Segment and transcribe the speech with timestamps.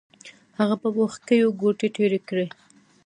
[0.59, 2.47] هغه په وښکیو ګوتې تېرې کړې.